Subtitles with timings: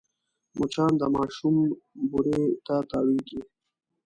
[0.57, 1.55] مچان د ماشوم
[2.09, 3.41] بوري ته تاوېږي